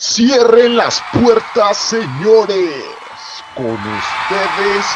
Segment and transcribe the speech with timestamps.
[0.00, 2.86] Cierren las puertas, señores.
[3.54, 4.86] Con ustedes,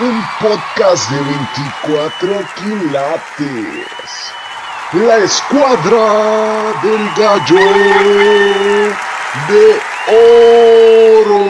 [0.00, 4.34] un podcast de 24 quilates.
[4.92, 7.56] La escuadra del gallo
[9.48, 9.80] de
[11.24, 11.40] oro.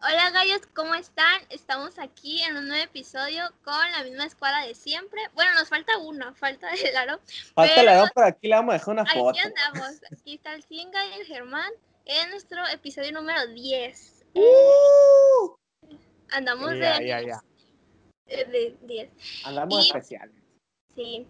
[0.00, 1.40] Hola gallos, ¿cómo están?
[1.78, 5.20] Estamos aquí en un nuevo episodio con la misma escuadra de siempre.
[5.34, 7.20] Bueno, nos falta uno, falta el aro.
[7.54, 9.38] Falta la edad, pero aquí le vamos a dejar una Aquí foto.
[9.44, 10.00] andamos.
[10.12, 11.70] Aquí está el Singa y el Germán
[12.04, 14.24] en nuestro episodio número 10.
[14.34, 15.54] ¡Uh!
[16.32, 17.40] Andamos Ya, de, ya, ya.
[18.26, 19.10] eh, de 10.
[19.44, 20.34] Andamos Y- especiales.
[20.96, 21.28] Sí.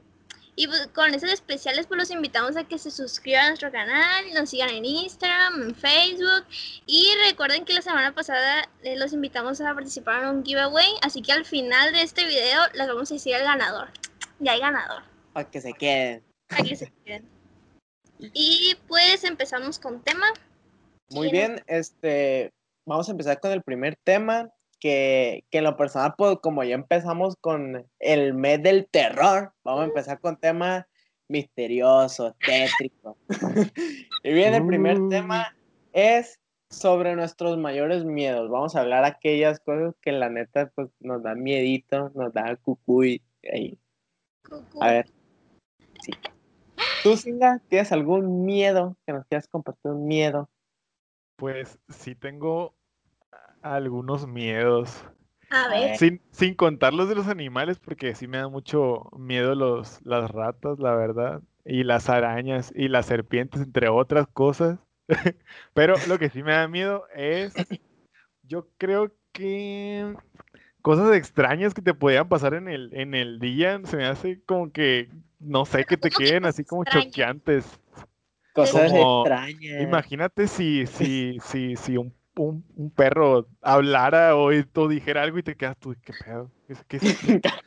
[0.60, 4.24] Y pues, con esos especiales, pues los invitamos a que se suscriban a nuestro canal,
[4.34, 6.44] nos sigan en Instagram, en Facebook.
[6.84, 10.90] Y recuerden que la semana pasada eh, los invitamos a participar en un giveaway.
[11.02, 13.88] Así que al final de este video les vamos a decir el ganador.
[14.40, 15.04] Ya hay ganador.
[15.32, 16.24] Para que se queden.
[16.48, 17.28] Para que se queden.
[18.18, 20.26] Y pues empezamos con tema.
[21.10, 22.50] Muy ¿Quién- bien, este,
[22.84, 26.74] vamos a empezar con el primer tema, que, que en lo personal, pues como ya
[26.74, 30.86] empezamos con el mes del terror, vamos a empezar con temas
[31.28, 33.16] misteriosos, tétricos.
[34.24, 35.54] y bien, el primer tema
[35.92, 38.50] es sobre nuestros mayores miedos.
[38.50, 43.22] Vamos a hablar aquellas cosas que la neta, pues nos da miedito, nos da cucuy.
[43.52, 43.78] ahí.
[44.80, 45.10] A ver.
[46.02, 46.12] Sí.
[47.02, 49.92] ¿Tú, Singa, tienes algún miedo que nos quieras compartir?
[49.92, 50.48] Un miedo.
[51.36, 52.74] Pues sí tengo
[53.62, 55.04] algunos miedos.
[55.50, 55.96] A ver.
[55.96, 60.30] Sin, sin contar los de los animales, porque sí me da mucho miedo los, las
[60.30, 61.42] ratas, la verdad.
[61.64, 64.78] Y las arañas y las serpientes, entre otras cosas.
[65.74, 67.54] Pero lo que sí me da miedo es,
[68.42, 70.14] yo creo que
[70.82, 74.70] cosas extrañas que te podían pasar en el, en el día, se me hace como
[74.72, 77.80] que, no sé, que te ¿Cómo que queden así como choqueantes.
[78.52, 79.82] Cosas Como- extrañas.
[79.82, 85.42] Imagínate si, si, si, si un, un, un perro hablara o, o dijera algo y
[85.42, 86.50] te quedas tú, ¿qué pedo?
[86.88, 86.98] ¿Qué,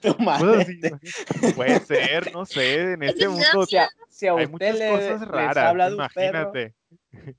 [0.01, 0.61] qué madre.
[0.61, 1.53] así, imagínate.
[1.55, 4.87] Puede ser, no sé, en este mundo Si a, si a hay usted muchas le,
[4.89, 6.75] cosas raras, perro, imagínate.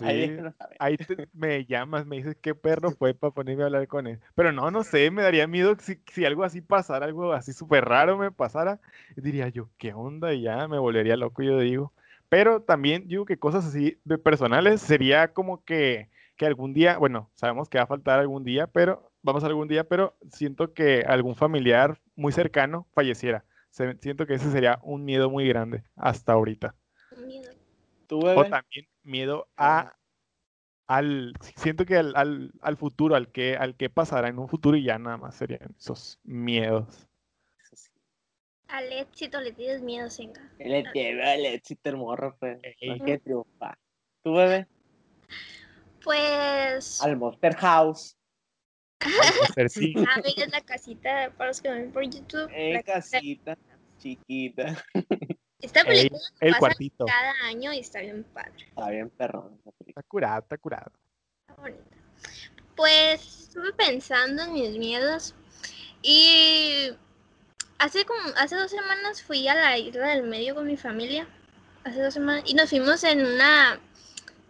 [0.00, 0.36] ahí Sí,
[0.78, 4.20] ahí te- me llamas, me dices qué perro fue para ponerme a hablar con él.
[4.34, 7.84] Pero no, no sé, me daría miedo si, si algo así pasara, algo así súper
[7.84, 8.80] raro me pasara,
[9.16, 10.34] diría yo, ¿qué onda?
[10.34, 11.92] Y ya me volvería loco, yo digo.
[12.28, 17.30] Pero también digo que cosas así de personales sería como que, que algún día, bueno,
[17.34, 21.00] sabemos que va a faltar algún día, pero vamos a algún día, pero siento que
[21.00, 23.44] algún familiar muy cercano falleciera.
[23.70, 26.74] Se- siento que ese sería un miedo muy grande hasta ahorita.
[27.26, 27.50] Miedo.
[28.06, 29.94] ¿Tú, O también miedo a
[30.86, 34.76] al siento que al, al, al futuro, al que al que pasará en un futuro
[34.76, 37.08] y ya nada más serían esos miedos.
[38.68, 40.52] Al éxito le tienes miedo, Singa.
[40.58, 42.60] Le lleva el éxito el morro, pues.
[42.82, 43.76] Hay que triunfar.
[44.22, 44.66] ¿Tú, bebé?
[46.06, 47.02] Pues.
[47.02, 48.16] Al Monster House.
[49.68, 52.48] Sí, Ah, mira la casita para los que ven por YouTube.
[52.54, 53.56] Eh, la casita.
[53.56, 54.84] casita chiquita.
[55.60, 57.06] Esta película el pasa cuartito.
[57.06, 58.52] cada año y está bien padre.
[58.68, 59.50] Está bien, película.
[59.84, 60.92] Está curado, está curado.
[61.48, 61.96] Está bonita.
[62.76, 65.34] Pues estuve pensando en mis miedos
[66.02, 66.92] y
[67.78, 71.26] hace como hace dos semanas fui a la isla del medio con mi familia.
[71.82, 73.80] Hace dos semanas y nos fuimos en una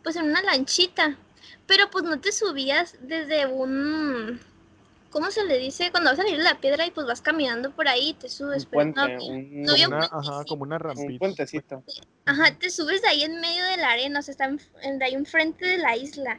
[0.02, 1.16] pues en una lanchita,
[1.66, 4.40] pero pues no te subías desde un
[5.10, 5.90] ¿cómo se le dice?
[5.90, 8.26] Cuando vas a salir de la piedra y pues vas caminando por ahí y te
[8.26, 10.44] Un subes, pero puente, no, un, no había un Una, ajá, puentecito.
[10.46, 11.18] como una un rampita.
[11.18, 11.84] puentecito.
[12.26, 14.98] Ajá, te subes de ahí en medio de la arena, o sea, está en- en-
[14.98, 16.38] de ahí enfrente de la isla.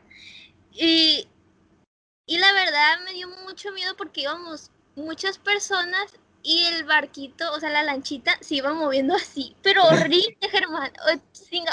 [0.74, 1.28] Y,
[2.28, 6.14] y la verdad me dio mucho miedo porque íbamos muchas personas
[6.48, 10.94] y el barquito, o sea, la lanchita se iba moviendo así, pero horrible, Germán,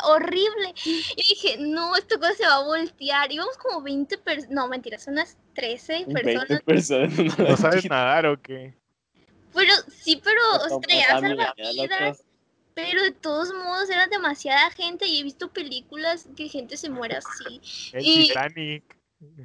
[0.03, 0.75] horrible.
[0.85, 3.31] Y dije, no, esta cosa se va a voltear.
[3.31, 6.63] Íbamos como 20 personas, no, mentira, son unas 13 20 personas.
[6.63, 7.19] personas.
[7.19, 8.75] en una ¿No sabes nadar o qué?
[9.55, 10.41] Pero sí, pero,
[10.89, 12.25] miedo, salvavidas.
[12.75, 17.19] Pero de todos modos era demasiada gente y he visto películas que gente se muere
[17.19, 17.61] así.
[17.93, 18.83] El Y- Titanic.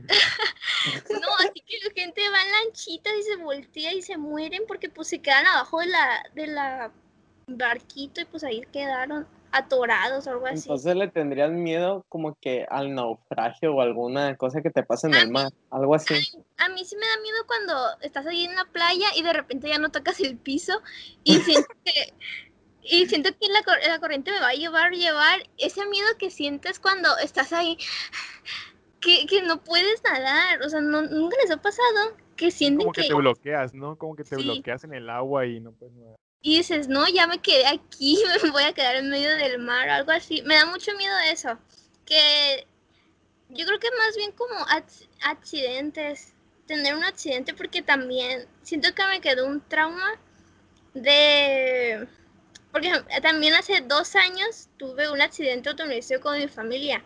[1.21, 4.89] No, así que la gente va en lanchitas y se voltea y se mueren porque
[4.89, 6.91] pues se quedan abajo de la, de la
[7.47, 10.59] barquito y pues ahí quedaron atorados o algo así.
[10.59, 15.15] Entonces le tendrías miedo como que al naufragio o alguna cosa que te pase en
[15.15, 16.13] el mar, algo así.
[16.57, 19.67] A mí sí me da miedo cuando estás ahí en la playa y de repente
[19.67, 20.81] ya no tocas el piso
[21.23, 22.13] y siento que
[22.81, 26.31] y siento que la, cor- la corriente me va a llevar, llevar ese miedo que
[26.31, 27.77] sientes cuando estás ahí
[28.99, 32.93] que, que no puedes nadar, o sea, no, nunca les ha pasado que sienten Como
[32.93, 33.97] que que te bloqueas, ¿no?
[33.97, 34.43] Como que te Sí.
[34.43, 36.15] bloqueas en el agua y no puedes nadar.
[36.41, 39.89] y dices, no, ya me quedé aquí, me voy a quedar en medio del mar
[39.89, 40.41] o algo así.
[40.43, 41.57] Me da mucho miedo eso.
[42.05, 42.65] Que
[43.49, 44.55] yo creo que más bien como
[45.21, 46.33] accidentes,
[46.65, 50.17] tener un accidente porque también siento que me quedó un trauma
[50.93, 52.07] de...
[52.71, 52.91] Porque
[53.21, 57.03] también hace dos años tuve un accidente automovilístico con mi familia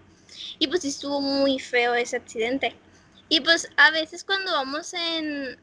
[0.59, 2.75] y pues estuvo muy feo ese accidente.
[3.29, 5.59] Y pues a veces cuando vamos en,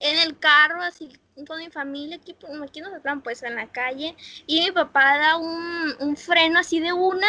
[0.00, 1.12] en el carro, así
[1.46, 4.14] con mi familia, aquí, aquí nosotros pues en la calle,
[4.46, 7.28] y mi papá da un, un freno así de una,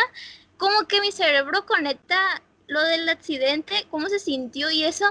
[0.58, 2.42] como que mi cerebro conecta
[2.72, 5.06] lo del accidente, cómo se sintió y eso,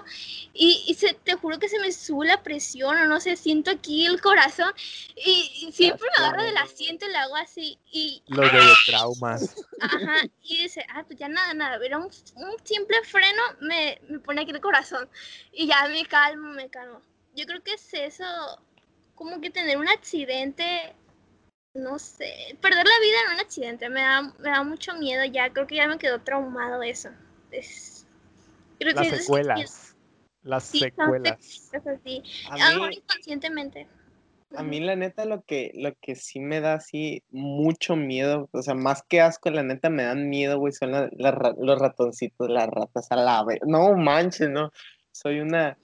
[0.55, 4.07] y, se, te juro que se me sube la presión, o no sé, siento aquí
[4.07, 4.73] el corazón,
[5.15, 8.23] y, siempre me agarro del asiento y le hago así, y...
[8.29, 9.55] Los de traumas.
[9.81, 14.21] Ajá, y dice, ah, pues ya nada, nada, pero un, un simple freno me, me
[14.21, 15.07] pone aquí el corazón,
[15.53, 17.03] y ya me calmo, me calmo.
[17.37, 18.25] Yo creo que es eso,
[19.15, 20.95] como que tener un accidente
[21.73, 25.53] no sé, perder la vida en un accidente me da, me da mucho miedo ya,
[25.53, 27.11] creo que ya me quedó traumado eso
[28.81, 29.97] las secuelas.
[30.43, 31.71] las secuelas.
[32.51, 33.87] A mí, inconscientemente.
[34.57, 38.63] A mí la neta lo que, lo que sí me da así mucho miedo, o
[38.63, 43.13] sea, más que asco, la neta me dan miedo, güey, son los ratoncitos, las ratas
[43.13, 43.61] a la vez.
[43.65, 44.73] No manches, no.
[45.13, 45.79] Soy una,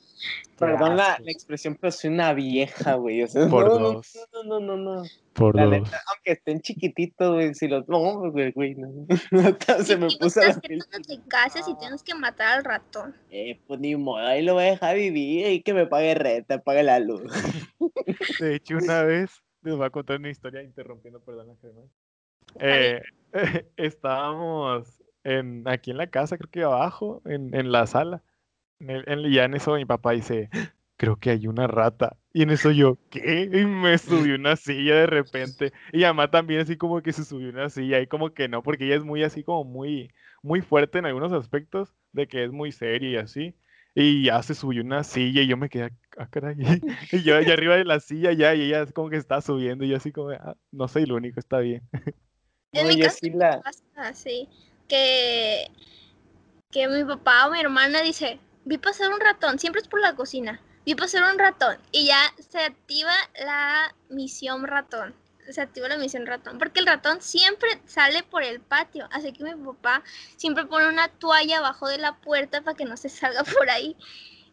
[0.59, 3.23] Perdón la, expresión, pero soy una vieja, güey.
[3.23, 4.19] O sea, Por no, dos.
[4.33, 5.03] no, no, no, no, no.
[5.35, 5.73] Por la dos.
[5.73, 7.87] Neta, aunque estén chiquititos, güey, si los.
[7.89, 8.75] No, güey, güey.
[8.75, 9.07] No.
[9.85, 10.83] Se me puso la piel.
[11.07, 13.15] te cases y tienes que matar al ratón.
[13.31, 16.63] Eh, pues ni modo, ahí lo voy a dejar vivir y que me pague renta,
[16.63, 17.23] pague la luz.
[18.41, 21.91] De hecho, una vez les voy a contar una historia interrumpiendo, perdón, Germán.
[22.61, 23.03] Eh,
[23.77, 28.23] estábamos en, aquí en la casa, creo que abajo, en, en la sala
[28.81, 30.51] en, ya en eso mi papá dice,
[30.97, 32.17] creo que hay una rata.
[32.33, 33.49] Y en eso yo, ¿qué?
[33.53, 35.73] Y me subí una silla de repente.
[35.93, 38.87] Y mamá también así como que se subió una silla y como que no, porque
[38.87, 40.13] ella es muy así como muy,
[40.43, 43.55] muy fuerte en algunos aspectos, de que es muy seria y así.
[43.95, 46.57] Y ya se subió una silla y yo me quedé, ah, caray.
[47.13, 49.85] Y yo allá arriba de la silla ya, y ella es como que está subiendo
[49.85, 51.83] y yo así como, ah, no soy el único, está bien.
[52.73, 53.63] En mi casa la...
[53.95, 54.51] así,
[54.87, 55.71] que,
[56.71, 60.15] que mi papá o mi hermana dice, vi pasar un ratón, siempre es por la
[60.15, 65.15] cocina, vi pasar un ratón y ya se activa la misión ratón.
[65.49, 69.45] Se activa la misión ratón, porque el ratón siempre sale por el patio, así que
[69.45, 70.03] mi papá
[70.37, 73.97] siempre pone una toalla abajo de la puerta para que no se salga por ahí.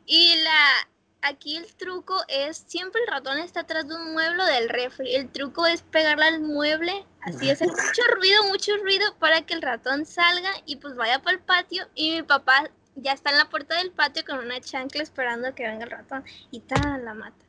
[0.05, 0.87] Y la,
[1.23, 5.15] aquí el truco es, siempre el ratón está atrás de un mueble del refri.
[5.15, 9.63] El truco es pegarle al mueble, así hacer mucho ruido, mucho ruido para que el
[9.63, 11.87] ratón salga y pues vaya para el patio.
[11.95, 15.55] Y mi papá ya está en la puerta del patio con una chancla esperando a
[15.55, 17.45] que venga el ratón y tal, la mata.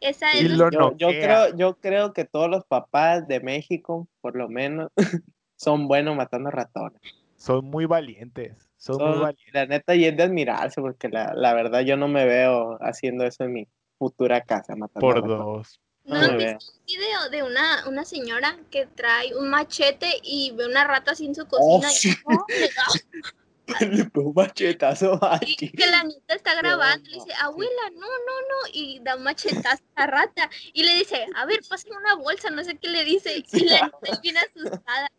[0.00, 4.48] Esa es yo, yo, creo, yo creo que todos los papás de México, por lo
[4.48, 4.90] menos,
[5.56, 7.00] son buenos matando ratones.
[7.36, 8.68] Son muy valientes.
[8.76, 9.54] Son, muy valientes.
[9.54, 13.24] La neta, y es de admirarse, porque la, la, verdad yo no me veo haciendo
[13.24, 13.68] eso en mi
[13.98, 14.76] futura casa.
[14.76, 15.80] Matando por dos.
[16.04, 20.84] ¿No visto un video de una, una señora que trae un machete y ve una
[20.84, 21.88] rata así en su oh, cocina?
[21.92, 22.26] y,
[23.80, 28.70] le un machetazo Y que la nieta está grabando, le dice, abuela, no, no, no,
[28.72, 32.50] y da un machetazo a la rata, y le dice, a ver, pásame una bolsa,
[32.50, 35.10] no sé qué le dice, y la nieta es bien asustada.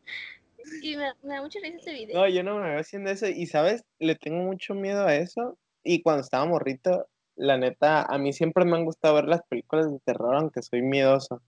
[0.81, 2.17] Y me, da mucha risa ese video.
[2.17, 5.57] No, yo no me veo haciendo eso, y sabes, le tengo mucho miedo a eso,
[5.83, 9.91] y cuando estaba morrito, la neta, a mí siempre me han gustado ver las películas
[9.91, 11.41] de terror, aunque soy miedoso,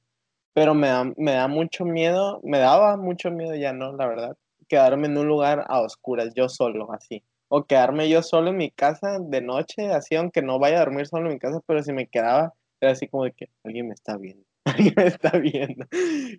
[0.53, 3.95] pero me da, me da mucho miedo, me daba mucho miedo ya, ¿no?
[3.95, 4.38] La verdad
[4.69, 7.23] quedarme en un lugar a oscuras, yo solo, así.
[7.49, 11.07] O quedarme yo solo en mi casa de noche, así, aunque no vaya a dormir
[11.07, 13.95] solo en mi casa, pero si me quedaba, era así como de que alguien me
[13.95, 15.85] está viendo, alguien me está viendo.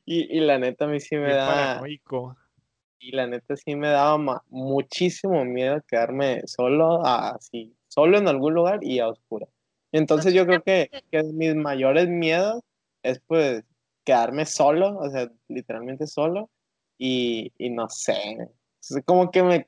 [0.07, 1.81] Y, y la neta a mí sí me da...
[3.03, 8.81] Y la neta sí me daba muchísimo miedo quedarme solo, así, solo en algún lugar
[8.83, 9.49] y a oscuras.
[9.91, 12.63] Entonces yo creo que, que mis mayores miedos
[13.03, 13.65] es pues
[14.05, 16.51] quedarme solo, o sea, literalmente solo,
[17.03, 18.37] y, y no sé,
[19.07, 19.67] como que me,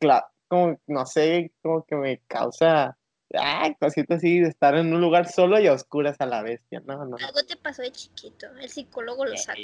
[0.49, 2.99] como, no sé, como que me causa,
[3.33, 6.83] ay, cositas así de estar en un lugar solo y a oscuras a la bestia,
[6.85, 7.17] no, no.
[7.17, 9.61] Algo te pasó de chiquito, el psicólogo lo saca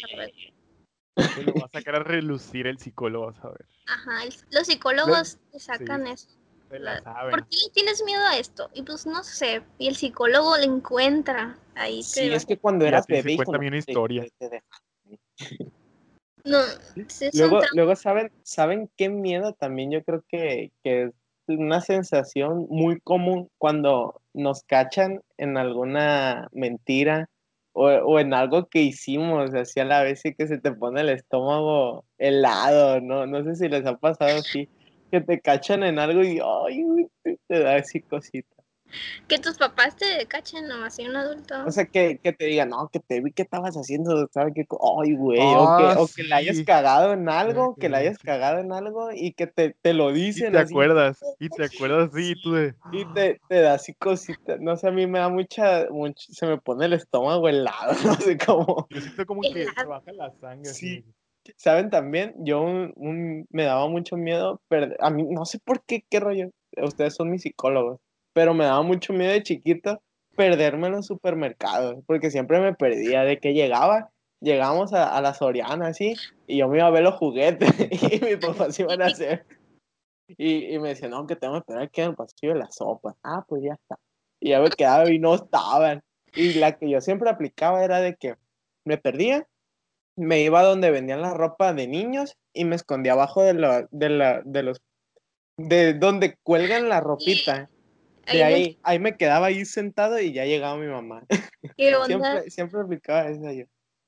[1.44, 3.66] Lo va a sacar a relucir el psicólogo, vas a ver.
[3.86, 6.28] Ajá, los psicólogos te sacan eso.
[6.70, 8.70] ¿Por qué tienes miedo a esto?
[8.72, 12.02] Y pues no sé, y el psicólogo le encuentra ahí.
[12.02, 13.36] Sí, es que cuando era bebé...
[13.36, 14.26] Cuéntame una historia.
[16.48, 16.58] No,
[17.34, 21.12] luego, luego saben, saben qué miedo también yo creo que, que es
[21.46, 27.28] una sensación muy común cuando nos cachan en alguna mentira
[27.72, 31.02] o, o en algo que hicimos, así a la vez y que se te pone
[31.02, 33.26] el estómago helado, ¿no?
[33.26, 34.68] No sé si les ha pasado así,
[35.10, 37.06] que te cachan en algo y ay,
[37.46, 38.57] te da así cosita.
[39.28, 41.54] Que tus papás te cachen nomás, así un adulto.
[41.66, 44.64] O sea, que, que te digan, no, que te vi que estabas haciendo, ¿sabes qué?
[45.02, 46.64] Ay, güey, o, Ah, que, o que la hayas sí.
[46.64, 50.10] cagado en algo, que que la hayas cagado en algo y que te, te lo
[50.10, 50.72] Y dicen te así.
[50.72, 52.74] acuerdas, y te acuerdas, sí, y tú de...
[52.90, 56.46] Y te, te da así cosita, no sé, a mí me da mucha, mucho- se
[56.46, 58.86] me pone el estómago helado, no sé cómo.
[58.90, 59.88] Yo siento como que se Helado.
[59.90, 60.72] baja la sangre.
[60.72, 61.04] Sí.
[61.04, 61.54] así.
[61.56, 62.34] ¿Saben también?
[62.38, 66.20] Yo un, un- me daba mucho miedo, perder, a mí no sé por qué, qué
[66.20, 66.50] rollo,
[66.82, 68.00] ustedes son mis psicólogos,
[68.38, 70.00] pero me daba mucho miedo de chiquito
[70.36, 75.34] perderme en los supermercados, porque siempre me perdía, de que llegaba, llegamos a, a la
[75.34, 76.14] Soriana, así,
[76.46, 79.44] y yo me iba a ver los juguetes, y mis papás iban a hacer,
[80.28, 82.70] y, y me decían, no, que tengo que esperar aquí en el pasillo de la
[82.70, 83.98] sopa, ah, pues ya está,
[84.38, 88.14] y ya me quedaba y no estaban, y la que yo siempre aplicaba era de
[88.14, 88.36] que
[88.84, 89.48] me perdía,
[90.14, 94.08] me iba donde vendían la ropa de niños y me escondía abajo de, la, de,
[94.10, 94.80] la, de los
[95.56, 97.68] de donde cuelgan la ropita.
[98.30, 101.24] De Ahí ahí, ahí me quedaba ahí sentado y ya llegaba mi mamá.
[101.76, 102.06] ¿Qué onda?
[102.06, 103.64] Siempre, siempre aplicaba eso yo.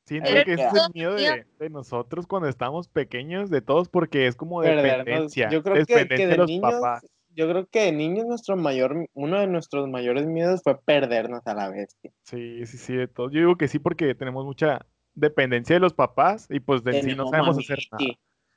[0.07, 3.89] Siento Pero que ese es el miedo de, de nosotros cuando estábamos pequeños, de todos,
[3.89, 5.49] porque es como dependencia.
[5.51, 7.07] Yo creo que, que dependencia de de los niños, papás.
[7.29, 11.55] yo creo que de niños nuestro mayor, uno de nuestros mayores miedos fue perdernos a
[11.55, 12.11] la bestia.
[12.25, 13.31] Sí, sí, sí, de todos.
[13.33, 14.85] Yo digo que sí porque tenemos mucha
[15.15, 18.05] dependencia de los papás y pues de en sí no sabemos hacer nada.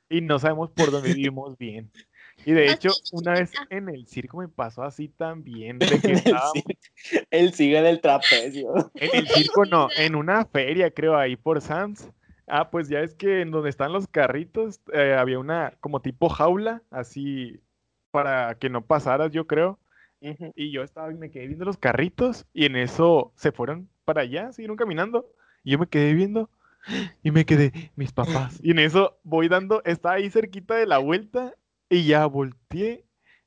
[0.08, 1.90] Y no sabemos por dónde vivimos bien.
[2.46, 6.22] Y de hecho, una vez en el circo me pasó así también, de que Él
[6.52, 6.78] sigue-
[7.30, 8.74] Él sigue del trapecio.
[8.94, 12.10] en el circo, no, en una feria, creo, ahí por Sam's.
[12.46, 16.28] Ah, pues ya es que en donde están los carritos eh, había una como tipo
[16.28, 17.58] jaula, así
[18.10, 19.78] para que no pasaras, yo creo.
[20.20, 20.52] Ujú.
[20.54, 24.22] Y yo estaba y me quedé viendo los carritos y en eso se fueron para
[24.22, 25.30] allá, siguieron caminando.
[25.62, 26.50] Y yo me quedé viendo
[27.22, 28.60] y me quedé, mis papás.
[28.62, 31.54] Y en eso voy dando, estaba ahí cerquita de la vuelta
[31.88, 33.04] y ya volteé.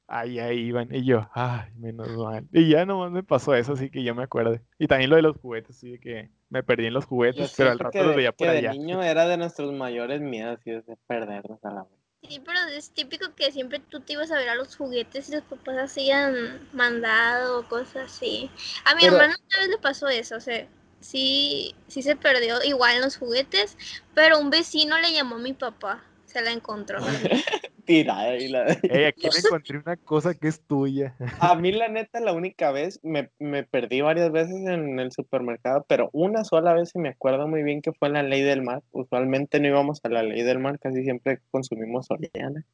[0.10, 0.88] Ahí, ahí iban.
[0.96, 2.48] Y yo, ay, menos mal.
[2.54, 4.58] Y ya nomás me pasó eso, así que ya me acuerdo.
[4.80, 7.54] Y también lo de los juguetes, sí, de que me perdí en los Yo juguetes,
[7.58, 8.72] pero al rato los veía por allá.
[8.72, 11.92] niño era de nuestros mayores miedos, y de perdernos a la vez.
[12.24, 15.34] Sí, pero es típico que siempre tú te ibas a ver a los juguetes y
[15.34, 16.34] los papás hacían
[16.72, 18.50] mandado o cosas así.
[18.86, 20.68] A mi Pero- hermano una vez le pasó eso, o sea,
[21.02, 23.78] sí, sí se perdió igual en los juguetes,
[24.16, 27.00] pero un vecino le llamó a mi papá, se la encontró.
[27.86, 28.66] Tirada y la...
[28.84, 31.16] Ey, aquí me encontré una cosa que es tuya.
[31.40, 35.86] A mí, la neta, la única vez, me, me perdí varias veces en el supermercado,
[35.88, 38.62] pero una sola vez, y me acuerdo muy bien que fue en la Ley del
[38.62, 38.84] Mar.
[38.92, 42.66] Usualmente no íbamos a la Ley del Mar, casi siempre consumimos Soriana.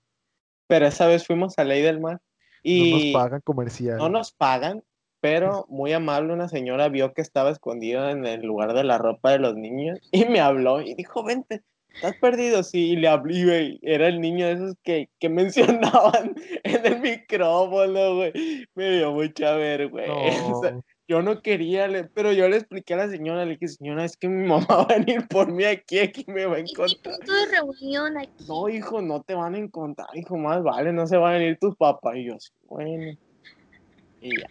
[0.67, 2.19] Pero esa vez fuimos a Ley del Mar
[2.63, 3.97] No nos y pagan comercial.
[3.97, 4.83] no nos pagan,
[5.19, 9.31] pero muy amable una señora vio que estaba escondida en el lugar de la ropa
[9.31, 11.61] de los niños y me habló y dijo, vente,
[11.93, 12.63] ¿estás perdido?
[12.63, 16.99] Sí, y le hablé, güey, era el niño de esos que, que mencionaban en el
[17.01, 18.33] micrófono, güey.
[18.75, 20.71] Me dio mucha vergüenza.
[20.71, 20.83] No.
[21.05, 24.15] Yo no quería, le- pero yo le expliqué a la señora, le dije, señora, es
[24.15, 27.17] que mi mamá va a venir por mí aquí, aquí me va a encontrar.
[27.17, 28.45] punto de reunión aquí.
[28.47, 31.57] No, hijo, no te van a encontrar, hijo, más vale, no se van a venir
[31.59, 32.15] tus papás.
[32.15, 33.17] Y yo, "Sí, bueno.
[34.23, 34.47] Y ya.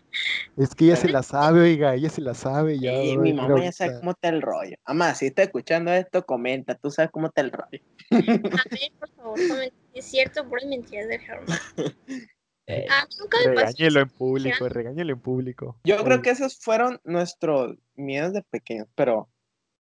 [0.58, 2.92] Es que ella se la sabe, oiga, ella se la sabe ya.
[2.92, 4.76] A mi mamá ya sabe cómo está el rollo.
[4.86, 7.80] Mamá, si está escuchando esto, comenta, tú sabes cómo está el rollo.
[8.10, 8.16] A
[8.70, 11.58] ver, por favor, comente si es cierto, por mentiras de Germán.
[12.68, 13.66] Eh, Ah, nunca me pasó.
[13.66, 15.80] Regáñelo en público, regáñelo en público.
[15.82, 19.28] Yo creo que esos fueron nuestros miedos de pequeños, pero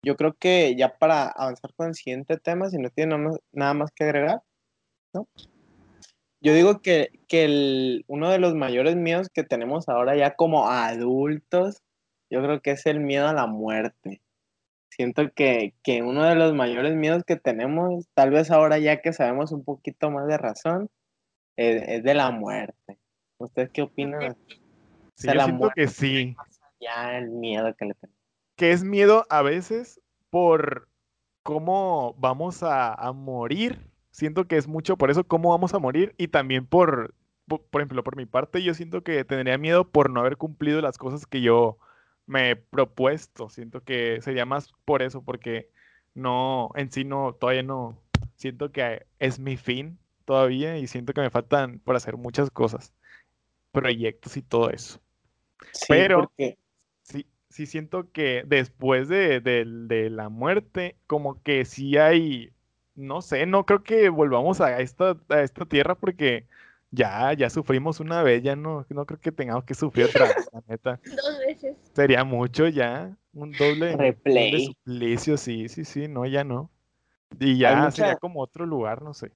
[0.04, 3.40] yo creo que ya para avanzar con el siguiente tema, si no tiene nada más,
[3.52, 4.42] nada más que agregar,
[5.14, 5.28] ¿no?
[6.42, 10.68] Yo digo que, que el- uno de los mayores miedos que tenemos ahora ya como
[10.70, 11.84] adultos,
[12.32, 14.22] yo creo que es el miedo a la muerte.
[14.90, 19.14] Siento que, que uno de los mayores miedos que tenemos, tal vez ahora ya que
[19.14, 20.90] sabemos un poquito más de razón,
[21.58, 23.00] es, es de la muerte.
[23.38, 24.36] ¿Ustedes qué opinan?
[24.48, 24.58] sí,
[25.16, 26.36] sea, yo la siento que sí.
[26.80, 28.20] Ya el miedo que le tenemos.
[28.56, 30.88] que es miedo a veces por
[31.44, 33.91] cómo vamos a, a morir.
[34.12, 37.16] Siento que es mucho por eso cómo vamos a morir y también por,
[37.48, 40.82] po- por, ejemplo, por mi parte, yo siento que tendría miedo por no haber cumplido
[40.82, 41.78] las cosas que yo
[42.26, 43.50] me he propuesto.
[43.50, 45.70] Siento que sería más por eso, porque
[46.14, 47.98] no, en sí no, todavía no,
[48.36, 52.94] siento que es mi fin todavía y siento que me faltan por hacer muchas cosas,
[53.72, 55.00] proyectos y todo eso.
[55.72, 56.58] Sí, Pero- porque
[57.04, 62.52] Sí, sí siento que después de, del- de la muerte, como que sí hay,
[62.96, 66.46] no sé, no creo que volvamos a esta, a esta tierra porque
[66.94, 70.50] Ya, ya sufrimos una vez, ya no, no creo que tengamos que sufrir otra vez,
[70.52, 71.00] la neta.
[71.06, 71.78] Dos veces.
[71.94, 74.66] Sería mucho ya, un doble, doble Replay.
[74.66, 76.70] suplicio, sí, sí, sí, no, ya no.
[77.40, 79.32] Y ya mucha- sería como otro lugar, no sé.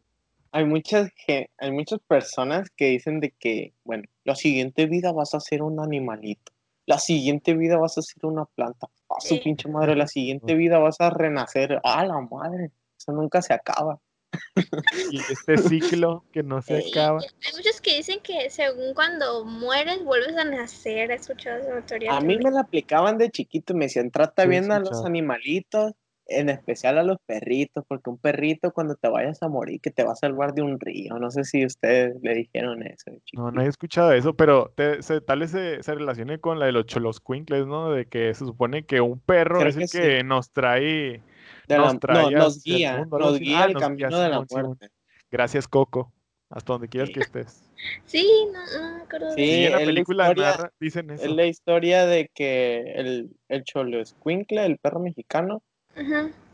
[0.51, 5.33] Hay muchas, ge- hay muchas personas que dicen de que, bueno, la siguiente vida vas
[5.33, 6.51] a ser un animalito.
[6.85, 8.87] La siguiente vida vas a ser una planta.
[9.09, 9.41] A su Sí.
[9.41, 11.79] pinche madre, la siguiente vida vas a renacer.
[11.85, 12.71] ¡Ah, la madre!
[12.97, 13.99] Eso nunca se acaba.
[15.11, 17.19] Y este ciclo que no se Sí, acaba.
[17.19, 21.11] Hay muchos que dicen que según cuando mueres vuelves a nacer.
[21.11, 22.15] ¿Has escuchado esa teoría?
[22.15, 25.05] A mí me la aplicaban de chiquito, me decían, trata Sí, he bien a los
[25.05, 25.93] animalitos,
[26.27, 30.03] en especial a los perritos, porque un perrito cuando te vayas a morir, que te
[30.03, 31.19] va a salvar de un río.
[31.19, 35.03] No sé si ustedes le dijeron eso de No, no he escuchado eso, pero te-
[35.03, 37.91] se- tal vez se, se relacione con la de los choloscuincles, ¿no?
[37.91, 39.99] De que se supone que un perro Creo es el que sí.
[39.99, 41.21] que nos trae,
[41.67, 44.17] De nos la- trae no, nos guía, mundo, nos guía Ah, el nos camino guía,
[44.19, 44.65] de la Simón, Simón.
[44.65, 44.89] muerte.
[45.31, 46.11] Gracias, Coco.
[46.49, 47.13] Hasta donde quieras Sí.
[47.15, 47.63] que estés.
[48.05, 50.71] Sí, no, no me acuerdo de Sí, Sí, en la es la película historia- narra-
[50.79, 51.23] dicen eso.
[51.25, 55.63] Es la historia de que el, el cholo escuincle, el perro mexicano,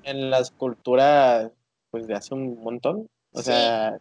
[0.03, 1.51] en las culturas
[1.89, 3.46] pues de hace un montón, o Sí.
[3.46, 3.98] sea,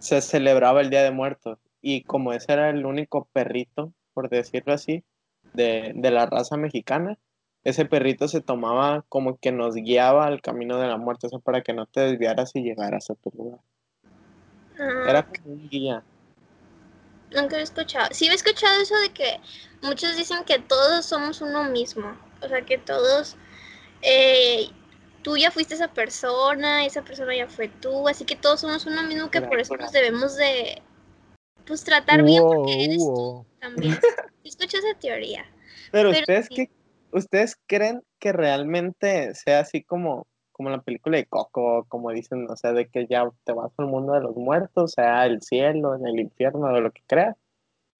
[0.00, 4.72] se celebraba el Día de Muertos y como ese era el único perrito, por decirlo
[4.72, 5.04] así,
[5.52, 7.16] de, de la raza mexicana,
[7.64, 11.38] ese perrito se tomaba como que nos guiaba al camino de la muerte, o sea,
[11.38, 13.60] para que no te desviaras y llegaras a tu lugar.
[14.78, 16.02] Ah, Era como un guía.
[17.34, 18.08] Nunca he escuchado.
[18.12, 19.40] Sí he escuchado eso de que
[19.82, 22.16] muchos dicen que todos somos uno mismo.
[22.42, 23.36] O sea, que todos...
[24.02, 24.68] eh,
[25.22, 29.02] tú ya fuiste esa persona, esa persona ya fue tú, así que todos somos uno
[29.02, 30.82] mismo que por eso nos debemos de...
[31.66, 33.94] Pues tratar bien porque eres tú también.
[33.94, 34.00] Sí
[34.50, 35.46] Escucho esa teoría.
[35.90, 36.54] Pero, Pero ustedes sí.
[36.54, 36.70] qué,
[37.14, 42.56] ustedes creen que realmente sea así como, como la película de Coco, como dicen, o
[42.56, 46.06] sea, de que ya te vas al mundo de los muertos, sea el cielo, en
[46.06, 47.36] el infierno, de lo que creas,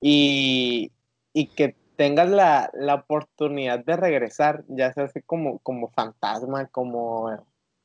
[0.00, 0.92] y,
[1.32, 7.30] y que tengas la, la oportunidad de regresar, ya sea así como, como fantasma, como,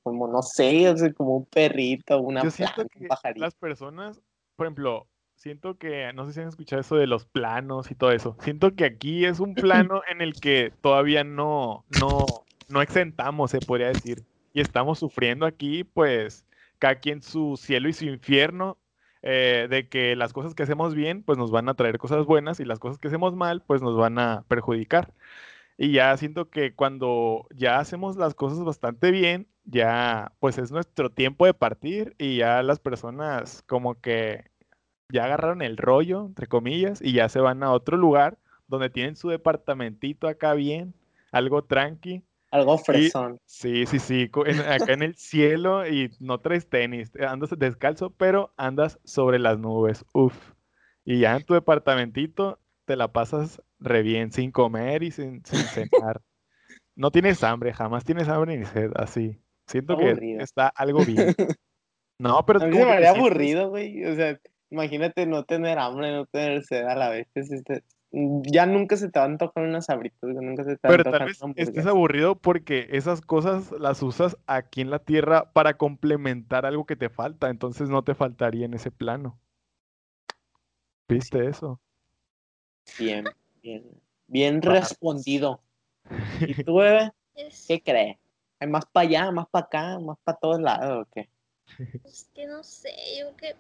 [0.04, 3.42] como no sé, o sea, como un perrito, una Yo planta, siento un que pajarito.
[3.42, 4.22] las personas,
[4.56, 5.08] por ejemplo,
[5.40, 8.36] siento que, no sé si han escuchado eso de los planos y todo eso.
[8.42, 12.26] Siento que aquí es un plano en el que todavía no, no,
[12.68, 14.24] no exentamos, se podría decir.
[14.54, 16.46] Y estamos sufriendo aquí, pues,
[16.78, 18.78] cada quien su cielo y su infierno,
[19.22, 22.60] eh, de que las cosas que hacemos bien, pues nos van a traer cosas buenas
[22.60, 25.14] y las cosas que hacemos mal, pues nos van a perjudicar.
[25.78, 31.10] Y ya siento que cuando ya hacemos las cosas bastante bien, ya pues es nuestro
[31.10, 34.50] tiempo de partir y ya las personas como que
[35.12, 39.16] ya agarraron el rollo, entre comillas, y ya se van a otro lugar donde tienen
[39.16, 40.94] su departamentito acá bien,
[41.32, 42.24] algo tranqui.
[42.52, 43.40] Algo fresón.
[43.46, 48.54] Sí, sí, sí, en- acá en el cielo y no traes tenis, andas descalzo, pero
[48.58, 50.36] andas sobre las nubes, uf.
[51.06, 55.60] Y ya en tu departamentito te la pasas re bien, sin comer y sin, sin
[55.60, 56.22] cenar.
[56.96, 59.40] No tienes hambre, jamás tienes hambre ni sed, así.
[59.68, 61.34] Siento que está algo bien.
[62.20, 64.04] No, pero A mí me aburrido, güey.
[64.06, 64.38] O sea,
[64.70, 67.28] imagínate no tener hambre, no tener sed a la vez.
[67.36, 70.96] Es este- Ya nunca se te va a antojar unas sabritas, nunca se te va
[70.96, 75.52] a Pero tal vez estés aburrido porque esas cosas las usas aquí en la tierra
[75.54, 79.40] para complementar algo que te falta, entonces no te faltaría en ese plano.
[81.08, 81.80] ¿Viste eso?
[82.98, 83.26] Bien,
[83.62, 83.84] bien.
[84.28, 84.80] Bien Vamos.
[84.80, 85.62] respondido.
[86.42, 87.12] ¿Y tú, bebé?
[87.68, 88.18] ¿Qué crees?
[88.60, 91.30] ¿Hay más para allá, más para acá, más para todos lados o qué?
[92.04, 93.60] es que no sé, yo creo que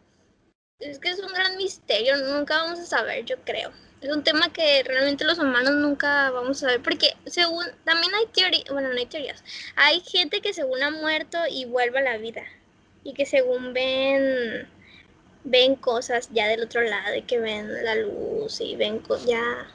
[0.79, 3.71] es que es un gran misterio, nunca vamos a saber, yo creo.
[4.01, 8.27] Es un tema que realmente los humanos nunca vamos a saber, porque según, también hay
[8.27, 9.43] teorías, bueno, no hay teorías,
[9.75, 12.43] hay gente que según ha muerto y vuelve a la vida,
[13.03, 14.69] y que según ven,
[15.43, 19.67] ven cosas ya del otro lado, y que ven la luz, y ven ya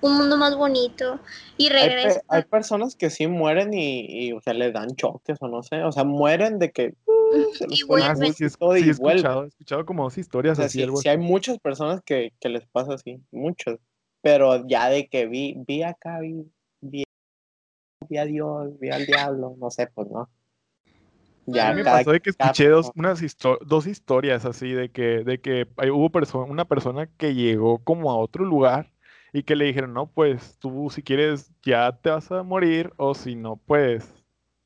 [0.00, 1.18] un mundo más bonito,
[1.56, 2.22] y Hay, regresan.
[2.28, 5.82] hay personas que sí mueren y, y, o sea, les dan choques o no sé.
[5.82, 8.32] O sea, mueren de que uh, se les Y Ah, vuelven.
[8.34, 8.90] sí, he vuelven.
[8.90, 12.00] escuchado, he escuchado como dos O historias sea, así, sí, algo sí hay muchas personas
[12.02, 13.78] que, que les pasa así, muchos.
[14.22, 16.44] Pero ya de que vi, vi acá, vi,
[16.80, 17.04] vi,
[18.08, 20.28] vi a Dios, vi al diablo, no sé, pues no.
[21.46, 23.86] Ya A mí me cada- pasó de que cada escuché dos, persona- unas histo- dos
[23.86, 28.16] historias así de que, de que hay- hubo perso- una persona que llegó como a
[28.18, 28.90] otro lugar
[29.32, 33.14] y que le dijeron, no, pues tú si quieres ya te vas a morir o
[33.14, 34.14] si no, pues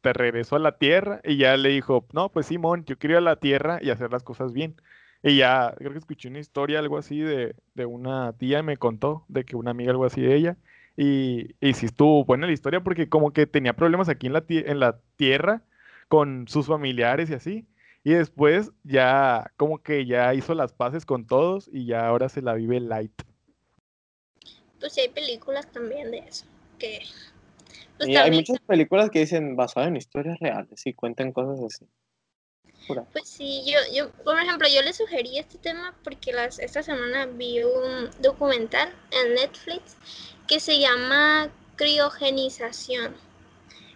[0.01, 3.18] te regreso a la tierra y ya le dijo, no, pues Simón, yo quiero ir
[3.18, 4.77] a la tierra y hacer las cosas bien.
[5.22, 9.25] Y ya, creo que escuché una historia, algo así de, de una tía me contó,
[9.29, 10.59] de que una amiga, algo así de ella.
[10.96, 14.44] Y, y sí estuvo buena la historia porque como que tenía problemas aquí en la,
[14.48, 15.62] en la tierra
[16.09, 17.68] con sus familiares y así.
[18.05, 22.42] Y después ya como que ya hizo las paces con todos y ya ahora se
[22.42, 23.12] la vive light.
[24.82, 26.44] Pues sí hay películas también de eso.
[26.76, 27.02] Que
[27.96, 31.86] pues Y hay muchas películas que dicen basadas en historias reales y cuentan cosas así.
[32.88, 33.04] Pura.
[33.12, 37.26] pues sí, yo, yo, por ejemplo, yo le sugerí este tema porque las, esta semana
[37.26, 39.96] vi un documental en Netflix
[40.48, 43.14] que se llama Criogenización.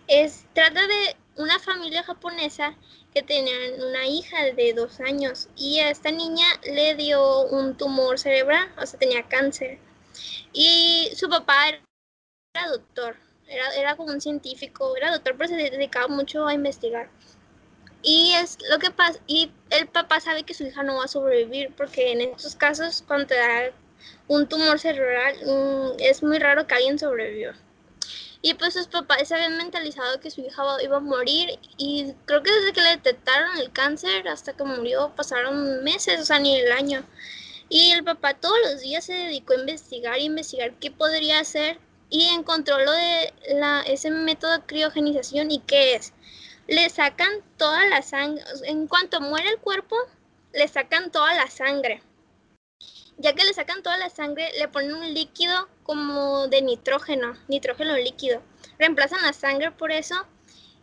[0.07, 2.77] Es, trata de una familia japonesa
[3.13, 8.21] que tenían una hija de dos años y a esta niña le dio un tumor
[8.21, 9.81] cerebral, o sea, tenía cáncer.
[10.53, 16.09] Y su papá era, doctor, era, era como un científico, era doctor, pero se dedicaba
[16.09, 17.09] mucho a investigar.
[18.03, 21.09] Y es lo que pasa, y el papá sabe que su hija no va a
[21.09, 23.73] sobrevivir, porque en estos casos, cuando te da
[24.29, 27.55] un tumor cerebral, mm, es muy raro que alguien sobreviva.
[28.43, 32.43] Y pues sus papás se habían mentalizado que su hija iba a morir, y creo
[32.45, 36.57] que desde que le detectaron el cáncer hasta que murió pasaron meses, o sea, ni
[36.57, 37.05] el año.
[37.69, 41.79] Y el papá todos los días se dedicó a investigar y investigar qué podría hacer,
[42.09, 46.13] y encontró lo de la, ese método de criogenización, y qué es
[46.67, 48.43] le sacan toda la sangre.
[48.65, 49.97] En cuanto muere el cuerpo,
[50.53, 52.03] le sacan toda la sangre.
[53.19, 57.97] Ya que le sacan toda la sangre, le ponen un líquido como de nitrógeno, nitrógeno
[57.97, 58.43] líquido.
[58.79, 60.27] Reemplazan la sangre por eso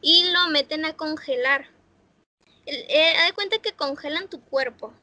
[0.02, 1.70] y lo meten a congelar.
[2.66, 4.94] El- eh, haz de cuenta que congelan tu cuerpo.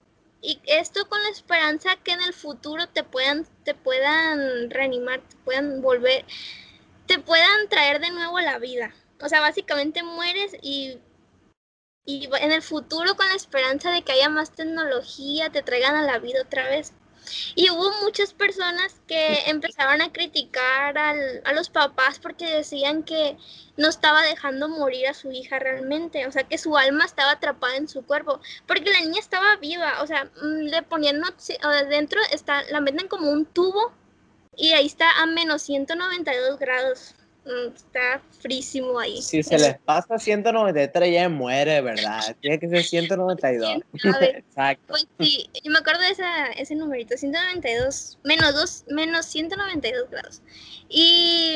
[0.42, 5.36] Y esto con la esperanza que en el futuro te puedan, te puedan reanimar, te
[5.44, 6.24] puedan volver,
[7.06, 8.94] te puedan traer de nuevo la vida.
[9.20, 10.98] O sea, básicamente mueres y,
[12.06, 16.02] y en el futuro con la esperanza de que haya más tecnología, te traigan a
[16.02, 16.94] la vida otra vez.
[17.54, 23.36] Y hubo muchas personas que empezaron a criticar al- a los papás porque decían que
[23.76, 27.76] no estaba dejando morir a su hija realmente, o sea, que su alma estaba atrapada
[27.76, 31.20] en su cuerpo, porque la niña estaba viva, o sea, mm, le ponían,
[31.88, 33.92] dentro está, la meten como un tubo
[34.56, 37.14] y ahí está a menos 192 grados.
[37.44, 39.20] Mm, Está frísimo ahí.
[39.22, 42.36] Si se les pasa 193 ya muere, ¿verdad?
[42.40, 43.80] Tiene que ser 192.
[43.92, 44.38] ¿Quién sabe?
[44.38, 44.84] Exacto.
[44.88, 50.42] Pues sí, yo me acuerdo de esa, ese numerito, 192, menos 2, menos 192 grados.
[50.88, 51.54] Y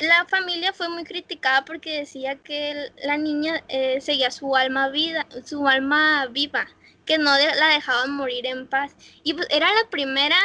[0.00, 5.26] la familia fue muy criticada porque decía que la niña eh, seguía su alma vida,
[5.44, 6.66] su alma viva,
[7.04, 8.94] que no de- la dejaban morir en paz.
[9.24, 10.36] Y pues era la primera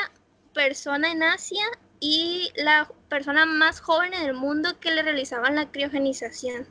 [0.54, 1.64] persona en Asia
[2.06, 6.66] y la persona más joven en el mundo que le realizaban la criogenización.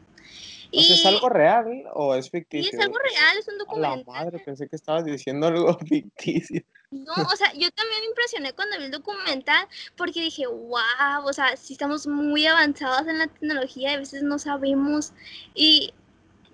[0.70, 2.78] Sea, ¿Es algo real o es sí, ficticio?
[2.78, 4.04] es algo real, es un A la documental.
[4.14, 6.62] madre, pensé que estabas diciendo algo ficticio.
[6.90, 9.66] No, o sea, yo también me impresioné cuando vi el documental
[9.96, 14.38] porque dije, wow, o sea, sí estamos muy avanzados en la tecnología, a veces no
[14.38, 15.14] sabemos
[15.54, 15.94] y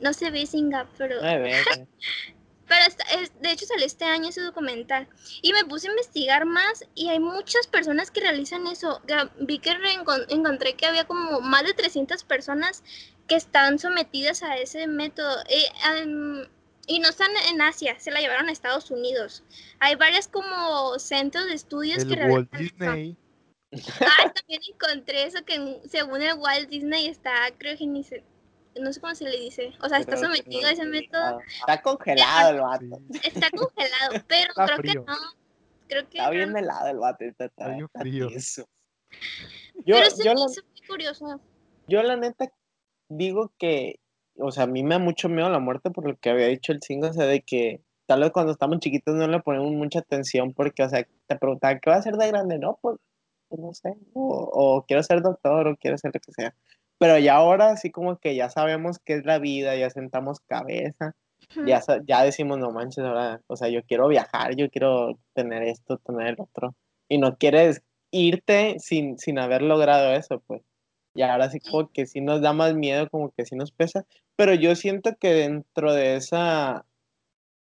[0.01, 1.53] no se ve Singa, pero, Ay.
[2.69, 5.09] pero está- es- de hecho salió este año ese documental
[5.43, 9.01] y me puse a investigar más y hay muchas personas que realizan eso.
[9.41, 9.75] Vi que
[10.29, 12.85] encontré que había como más de 300 personas
[13.27, 15.43] que están sometidas a ese método.
[15.49, 16.49] Eh,
[16.87, 19.45] y no están en Asia, se la llevaron a Estados Unidos.
[19.79, 22.93] Hay varias como centros de estudios que El Walt realizan eso.
[22.97, 23.17] Disney.
[24.01, 28.23] Ah, también encontré eso que según el Walt Disney está criogenizado.
[28.81, 29.73] No sé cómo se le dice.
[29.83, 31.41] O sea, está sometido a ese método.
[31.61, 33.03] Está congelado el vato.
[33.23, 35.05] Está congelado, pero Está creo frío.
[35.05, 35.17] que no.
[35.89, 36.59] Creo que Está bien no.
[36.59, 37.25] helado el vato.
[37.25, 38.29] Está, está, Está bien está frío.
[38.29, 38.69] tieso.
[39.85, 41.41] Yo, pero se yo, me la, hizo muy curioso.
[41.87, 42.53] yo la neta
[43.09, 44.01] digo que,
[44.37, 46.73] o sea, a mí me da mucho miedo la muerte por lo que había dicho
[46.73, 50.01] el cingo, o sea, de que tal vez cuando estamos chiquitos no le ponemos mucha
[50.01, 52.59] atención porque, o sea, te preguntaban, ¿qué va a ser de grande?
[52.59, 52.99] No, pues,
[53.49, 56.55] pues, no sé, o, o quiero ser doctor o quiero ser lo que sea.
[56.99, 61.15] Pero ya ahora sí como que ya sabemos qué es la vida, ya sentamos cabeza,
[61.67, 65.99] ya, ya decimos, no manches, ahora, o sea, yo quiero viajar, yo quiero tener esto,
[65.99, 66.75] tener el otro.
[67.09, 70.63] Y no quieres irte sin, sin haber logrado eso, pues.
[71.15, 74.07] Y ahora sí como que sí nos da más miedo, como que sí nos pesa.
[74.37, 76.85] Pero yo siento que dentro de esa,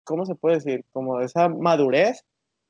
[0.03, 0.85] ¿cómo se puede decir?
[0.91, 2.25] Como de esa madurez,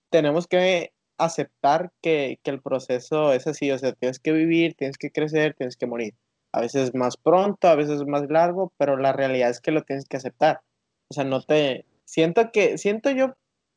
[0.10, 4.98] tenemos que aceptar que, que el proceso es así, o sea, tienes que vivir, tienes
[4.98, 6.14] que crecer, tienes que morir.
[6.58, 10.06] A veces más pronto, a veces más largo, pero la realidad es que lo tienes
[10.06, 10.62] que aceptar.
[11.10, 11.86] O sea, no te...
[12.06, 13.36] Siento que, siento yo,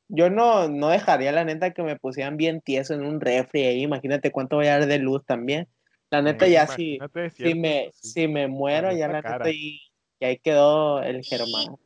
[0.08, 3.82] yo no, no dejaría la neta que me pusieran bien tieso en un refri ahí,
[3.82, 5.68] imagínate cuánto voy a dar de luz también.
[6.10, 8.08] La neta ya si cierto, me, sí.
[8.08, 9.46] si me muero, ya la neta cara.
[9.46, 9.80] ahí,
[10.18, 11.76] y ahí quedó el germán.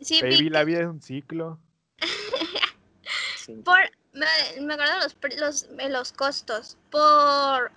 [0.00, 1.58] sí, Baby, la vida es un ciclo.
[3.36, 3.54] Sí.
[3.64, 3.78] por,
[4.14, 4.26] me,
[4.62, 6.78] me acuerdo de los, los, de los costos.
[6.90, 7.72] Por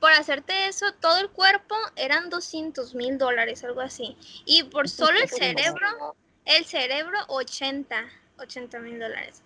[0.00, 4.16] por hacerte eso, todo el cuerpo eran 200 mil dólares, algo así.
[4.46, 8.04] Y por solo el cerebro, el cerebro 80,
[8.38, 9.42] 80 mil dólares.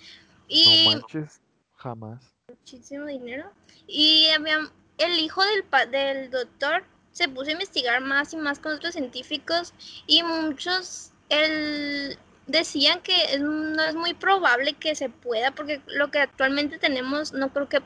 [0.49, 1.40] Y No manches,
[1.77, 2.23] jamás.
[2.49, 3.51] muchísimo dinero.
[3.87, 8.59] Y había- el hijo del, pa- del doctor se puso a investigar más y más
[8.61, 9.73] con otros científicos
[10.07, 16.19] y muchos el, decían que no es muy probable que se pueda porque lo que
[16.19, 17.81] actualmente tenemos no creo que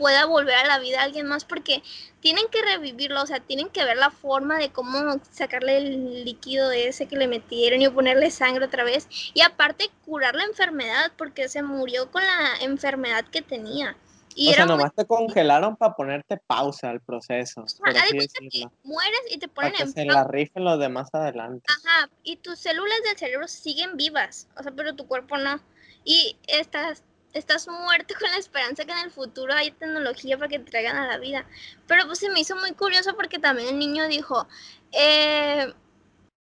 [0.00, 1.82] pueda volver a la vida a alguien más porque
[2.20, 6.72] tienen que revivirlo, o sea, tienen que ver la forma de cómo sacarle el líquido
[6.72, 11.50] ese que le metieron y ponerle sangre otra vez y aparte curar la enfermedad porque
[11.50, 13.94] se murió con la enfermedad que tenía.
[14.34, 18.64] Y o sea, muy- nomás te congelaron para ponerte pausa al proceso, de cuenta que
[18.84, 21.64] mueres y te Para ponen que en se la rifen los demás adelante.
[21.68, 25.60] Ajá, y tus células del cerebro siguen vivas, o sea, pero tu cuerpo no.
[26.04, 30.58] Y estás, estás muerto con la esperanza que en el futuro haya tecnología para que
[30.58, 31.46] te traigan a la vida.
[31.86, 34.46] Pero pues se me hizo muy curioso porque también el niño dijo,
[34.92, 35.72] eh,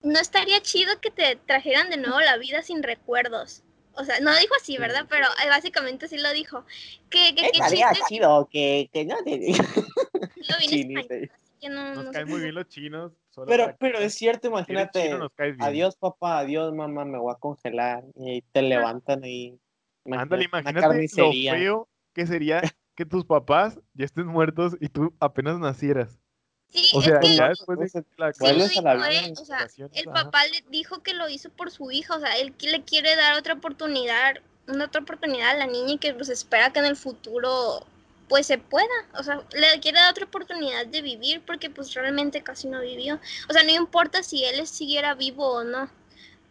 [0.01, 3.63] no estaría chido que te trajeran de nuevo la vida sin recuerdos.
[3.93, 5.05] O sea, no dijo así, ¿verdad?
[5.09, 6.63] Pero eh, básicamente sí lo dijo.
[7.09, 11.93] Que, que, que Estaría chiste, chido que, que no te lo vi en que no,
[11.93, 12.31] Nos no caen sé.
[12.31, 13.11] muy bien los chinos.
[13.29, 15.09] solo Pero, pero es cierto, imagínate.
[15.09, 15.29] chino.
[15.59, 18.03] Adiós, papá, adiós, mamá, me voy a congelar.
[18.15, 19.59] Y te levantan ahí.
[20.05, 22.61] Ándale, imagínate lo feo que sería
[22.95, 26.19] que tus papás ya estén muertos y tú apenas nacieras.
[26.67, 27.35] Sí, O es sea, que...
[27.35, 29.33] ya después de que la Sí lo la ¿eh?
[29.39, 30.25] O sea, el ajá.
[30.25, 33.39] papá le dijo que lo hizo por su hija, o sea, él le quiere dar
[33.39, 34.35] otra oportunidad,
[34.67, 37.85] una otra oportunidad a la niña y que pues espera que en el futuro
[38.27, 38.85] pues se pueda,
[39.17, 43.19] o sea, le quiere dar otra oportunidad de vivir porque pues realmente casi no vivió,
[43.49, 45.89] o sea, no importa si él siguiera vivo o no,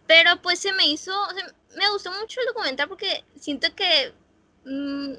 [0.08, 1.44] pero pues se me hizo, o sea,
[1.76, 4.12] me gustó mucho el documental porque siento que
[4.64, 5.12] mm,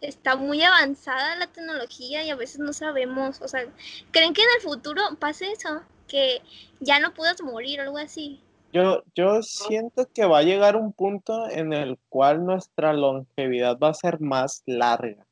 [0.00, 3.64] está muy avanzada la tecnología y a veces no sabemos, o sea,
[4.10, 5.82] ¿creen que en el futuro pase eso?
[6.08, 6.42] Que
[6.80, 8.40] ya no puedas morir o algo así.
[8.72, 13.90] Yo, yo siento que va a llegar un punto en el cual nuestra longevidad va
[13.90, 15.24] a ser más larga.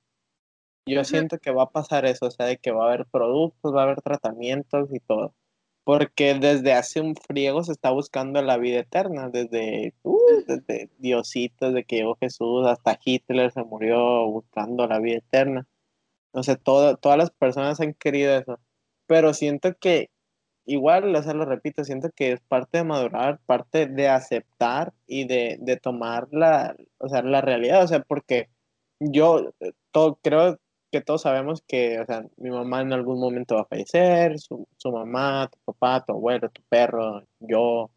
[0.87, 3.75] Yo siento que va a pasar eso, o sea, de que va a haber productos,
[3.75, 5.35] va a haber tratamientos y todo.
[5.85, 11.67] Porque desde hace un friego se está buscando la vida eterna, desde, uh, desde Diosito,
[11.67, 15.67] desde que llegó Jesús, hasta Hitler se murió buscando la vida eterna.
[16.33, 18.59] No sé, todas las personas han querido eso.
[19.07, 20.11] Pero siento que
[20.65, 25.27] igual, o sea, lo repito, siento que es parte de madurar, parte de aceptar y
[25.27, 28.49] de, de tomar la, o sea, la realidad, o sea, porque
[29.01, 30.59] yo eh, todo, creo
[30.93, 34.69] que todos sabemos que, o sea, mi mamá en algún momento va a fallecer, su,
[34.77, 37.91] su mamá, tu papá, tu abuelo, tu perro, yo,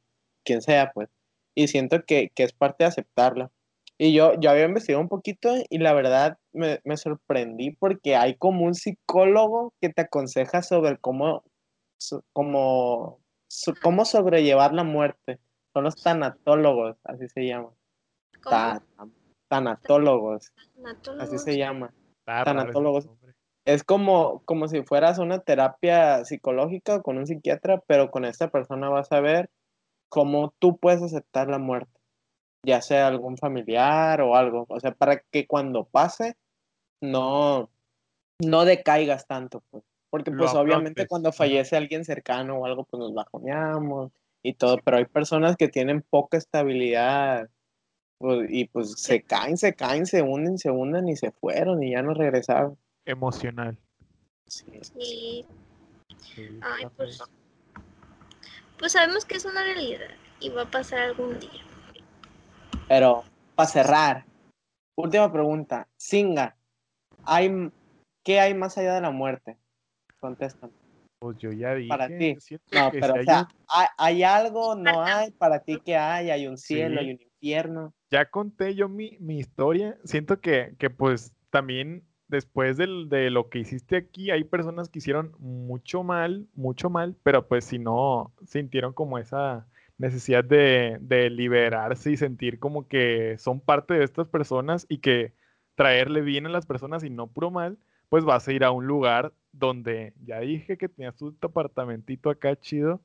[0.45, 1.09] quien sea, pues,
[1.53, 3.51] y siento que, que es parte de aceptarla.
[3.97, 8.35] Y yo, yo había investigado un poquito y la verdad me, me sorprendí porque hay
[8.35, 11.43] como un psicólogo que te aconseja sobre cómo
[11.97, 15.39] so- como so- cómo sobrellevar la muerte.
[15.73, 17.45] Son los tanatólogos, así se
[18.43, 18.81] Ta-
[19.49, 20.51] tanatólogos,
[21.19, 21.93] así se llama.
[22.25, 23.09] Tanatólogos.
[23.65, 28.89] Es como, como si fueras una terapia psicológica con un psiquiatra, pero con esta persona
[28.89, 29.49] vas a ver
[30.09, 31.99] cómo tú puedes aceptar la muerte,
[32.63, 34.65] ya sea algún familiar o algo.
[34.69, 36.35] O sea, para que cuando pase
[37.01, 37.69] no,
[38.39, 39.83] no decaigas tanto, pues.
[40.09, 44.11] Porque Lo pues obviamente cuando fallece alguien cercano o algo, pues nos bajoneamos
[44.43, 47.49] y todo, pero hay personas que tienen poca estabilidad
[48.17, 51.91] pues, y pues se caen, se caen, se unen, se unen y se fueron y
[51.91, 52.77] ya no regresaron.
[53.05, 53.77] Emocional.
[54.47, 54.65] Sí.
[54.97, 55.45] Y,
[56.19, 57.19] Sí, ay, pues,
[58.77, 60.07] pues sabemos que es una realidad
[60.39, 61.49] y va a pasar algún día.
[62.87, 63.23] Pero
[63.55, 64.25] para cerrar,
[64.95, 66.55] última pregunta, Singa,
[67.23, 67.71] ¿hay,
[68.23, 69.57] ¿qué hay más allá de la muerte?
[70.19, 70.69] Contesta.
[71.19, 71.89] Pues yo ya dije.
[71.89, 72.37] Para ti.
[72.71, 74.75] No, pero si o hay sea, un- ¿hay, hay algo?
[74.75, 75.31] ¿No hay?
[75.31, 76.29] ¿Para ti qué hay?
[76.29, 76.99] ¿Hay un cielo?
[77.01, 77.07] Sí.
[77.07, 77.93] ¿Hay un infierno?
[78.15, 79.97] Ya conté yo mi, mi historia.
[80.03, 84.99] Siento que, que pues también después del- de lo que hiciste aquí, hay personas que
[84.99, 91.29] hicieron mucho mal, mucho mal, pero pues si no sintieron como esa necesidad de, de
[91.29, 95.33] liberarse y sentir como que son parte de estas personas y que
[95.75, 97.77] traerle bien a las personas y no puro mal,
[98.09, 102.55] pues vas a ir a un lugar donde ya dije que tenías tu apartamentito acá
[102.59, 103.01] chido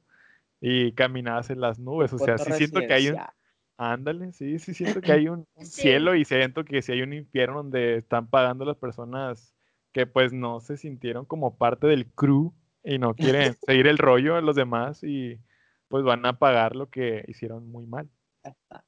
[0.61, 2.13] y caminabas en las nubes.
[2.13, 3.25] O sea, sí siento que hay un.
[3.83, 5.83] Ándale, sí, sí siento que hay un, un Sí.
[5.83, 9.55] cielo y siento que sí hay un infierno donde están pagando las personas
[9.93, 12.53] que pues no se sintieron como parte del crew
[12.85, 15.41] y no quieren seguir el rollo de los demás y
[15.89, 18.09] pues van a pagar lo que hicieron muy mal.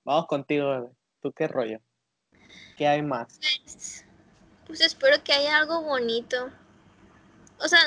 [0.05, 0.88] Vamos contigo, bebé.
[1.20, 1.78] ¿Tú qué rollo?
[2.76, 3.38] ¿Qué hay más?
[3.38, 4.05] Pues,
[4.66, 6.50] pues espero que haya algo bonito.
[7.59, 7.81] o sea,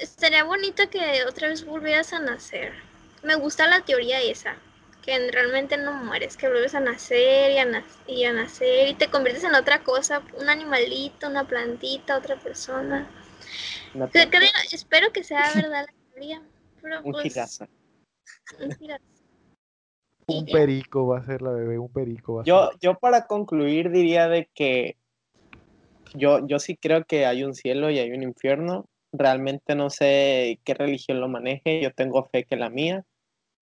[0.00, 2.72] estaría bonito que otra vez volvieras a nacer.
[3.22, 4.56] Me gusta la teoría esa,
[5.08, 8.94] que realmente no mueres, que vuelves a nacer y a, nac- y a nacer y
[8.94, 13.08] te conviertes en otra cosa, un animalito, una plantita, otra persona.
[14.12, 14.28] Creo-
[14.70, 16.42] espero que sea verdad la teoría,
[16.82, 17.38] pero un pues,
[20.26, 22.78] un perico va a ser la bebé, un perico va a Yo, ser.
[22.82, 24.98] yo para concluir diría de que
[26.12, 28.84] yo, yo sí creo que hay un cielo y hay un infierno.
[29.10, 33.06] Realmente no sé qué religión lo maneje, yo tengo fe que la mía,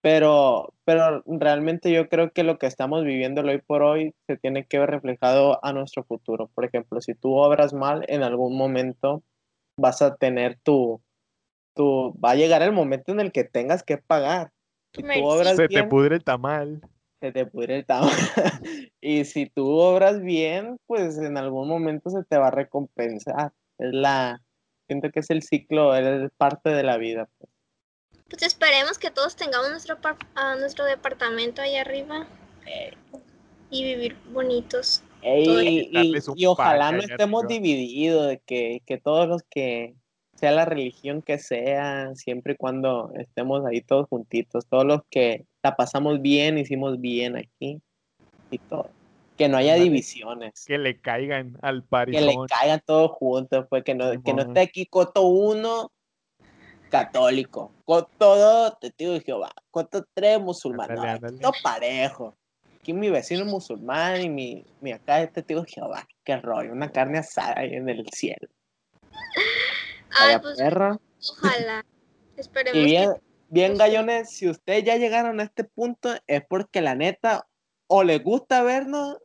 [0.01, 4.65] pero, pero realmente yo creo que lo que estamos viviendo hoy por hoy se tiene
[4.65, 6.49] que ver reflejado a nuestro futuro.
[6.53, 9.23] Por ejemplo, si tú obras mal, en algún momento
[9.77, 11.01] vas a tener tu,
[11.75, 14.51] tu, va a llegar el momento en el que tengas que pagar.
[14.93, 16.81] Si tú obras Se te bien, pudre el tamal.
[17.19, 18.11] se te pudre el tamal.
[19.01, 23.53] y si tú obras bien, pues en algún momento se te va a recompensar.
[23.79, 24.41] Es la,
[24.87, 27.27] siento que es el ciclo, es parte de la vida.
[27.37, 27.56] pues.
[28.29, 29.97] Pues esperemos que todos tengamos nuestro,
[30.35, 32.27] ah, nuestro departamento ahí arriba
[33.69, 35.03] y vivir bonitos.
[35.21, 37.61] Ey, y, ojalá no allá estemos arriba.
[37.61, 39.95] divididos, de que, que todos los que,
[40.37, 45.45] sea la religión que sea, siempre y cuando estemos ahí todos juntitos, todos los que
[45.63, 47.81] la pasamos bien, hicimos bien aquí
[48.51, 48.89] y todo.
[49.35, 50.65] Que no haya divisiones.
[50.65, 52.47] Que le caigan al que le parizón.
[52.47, 55.91] caigan todos juntos, pues que no, que no esté aquí Coto 1
[56.89, 61.37] católico, Coto 2 testigo de Jehová, Coto 3 musulmán, Ándale, no, ándale.
[61.39, 62.37] todo parejo.
[62.79, 66.71] Aquí mi vecino es musulmán y mi, mi acá es testigo de Jehová, qué rollo,
[66.71, 68.47] una carne asada ahí en el cielo.
[70.11, 70.97] Ay, Vaya pues perra.
[71.29, 71.85] ojalá.
[72.37, 76.43] Esperemos Y bien, que bien pues, gallones, si ustedes ya llegaron a este punto es
[76.47, 77.47] porque la neta
[77.87, 79.17] o les gusta vernos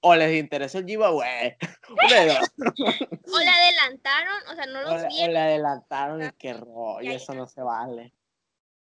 [0.00, 1.56] o les interesó el giveaway.
[3.32, 5.34] O le adelantaron, o sea, no O los le, o vieron.
[5.34, 8.12] le adelantaron y qué rollo, Ya, eso no se vale.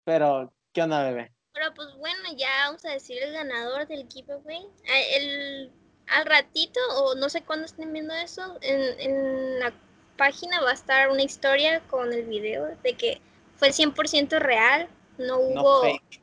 [0.04, 1.32] Pero, ¿qué onda, bebé?
[1.52, 4.64] Pero pues bueno, ya vamos a decir el ganador del giveaway.
[4.88, 5.72] Ah, El,
[6.06, 9.72] al ratito, o no sé cuándo estén viendo eso, en, en la
[10.16, 13.20] página va a estar una historia con el video de que
[13.56, 16.22] fue 100% real, no No hubo, fake.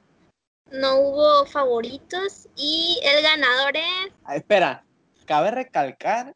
[0.80, 4.14] No hubo favoritos y el ganador es...
[4.24, 4.86] Ah, espera,
[5.26, 6.36] cabe recalcar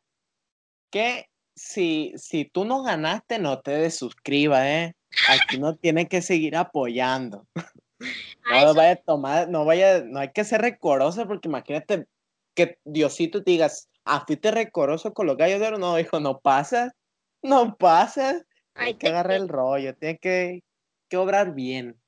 [0.92, 4.96] que si, si tú no ganaste, no te desuscribas, ¿eh?
[5.30, 7.48] Aquí no tiene que seguir apoyando.
[7.56, 7.66] Ah,
[8.66, 12.08] No vaya a tomar, no vaya, no hay que ser recoroso porque imagínate
[12.56, 15.78] que Diosito te digas, ah, fuiste recoroso con los gallos de oro.
[15.78, 16.94] No, hijo, no pasas,
[17.42, 18.46] no pasas.
[18.74, 20.64] ahí Hay que agarrar el rollo, tiene que,
[21.10, 22.00] que obrar bien.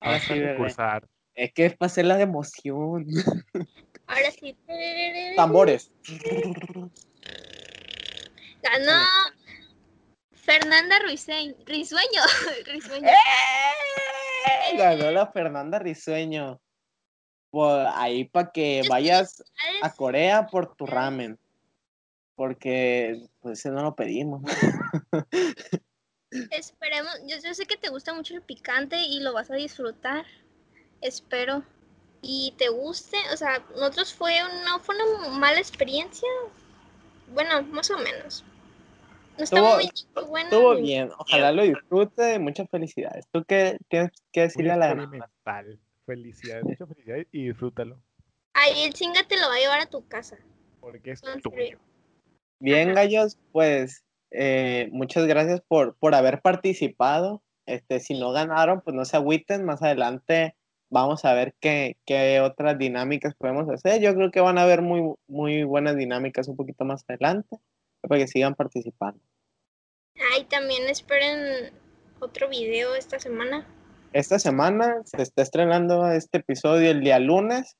[0.00, 1.08] Ahora sí, recursar.
[1.34, 3.06] Es que es para hacer la de emoción.
[4.06, 4.56] Ahora sí.
[5.36, 5.90] Tambores.
[8.62, 9.02] Ganó
[10.32, 11.54] Fernanda Ruiseño.
[11.64, 12.22] Risueño.
[12.66, 13.08] Risueño.
[13.08, 14.76] ¡Eh!
[14.76, 16.60] Ganó la Fernanda Risueño.
[17.50, 19.42] Por ahí para que vayas
[19.82, 21.38] a Corea por tu ramen.
[22.36, 24.42] Porque pues ese no lo pedimos.
[26.50, 30.26] Esperemos, yo, yo sé que te gusta mucho el picante y lo vas a disfrutar.
[31.04, 31.62] Espero.
[32.22, 36.28] Y te guste, o sea, nosotros fue una, fue una mala experiencia.
[37.32, 38.42] Bueno, más o menos.
[39.36, 39.90] No Estuvo- muy
[40.28, 40.48] bueno.
[40.50, 41.10] Estuvo bien.
[41.18, 42.38] Ojalá lo disfrute.
[42.38, 43.26] Muchas felicidades.
[43.30, 45.78] ¿Tú qué tienes que decirle a la experimental.
[46.06, 47.98] Felicidades, muchas felicidades y disfrútalo.
[48.54, 50.38] Ahí el chinga te lo va a llevar a tu casa.
[50.80, 51.56] Porque es En tuyo.
[51.56, 51.78] serio.
[52.60, 53.00] Bien, Ajá.
[53.02, 57.42] gallos, pues eh, muchas gracias por, por haber participado.
[57.66, 59.64] Este, si no ganaron, pues no se agüiten.
[59.64, 60.54] Más adelante
[60.94, 64.00] vamos a ver qué, qué otras dinámicas podemos hacer.
[64.00, 67.58] Yo creo que van a haber muy, muy buenas dinámicas un poquito más adelante
[68.00, 69.20] para que sigan participando.
[70.32, 71.72] Ahí también esperen
[72.20, 73.66] otro video esta semana.
[74.12, 77.76] Esta semana se está estrenando este episodio el día lunes.